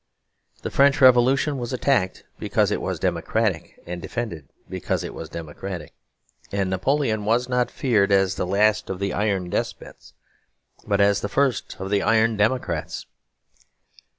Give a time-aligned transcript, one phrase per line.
[0.63, 5.93] The French Revolution was attacked because it was democratic and defended because it was democratic;
[6.51, 10.15] and Napoleon was not feared as the last of the iron despots,
[10.87, 13.05] but as the first of the iron democrats.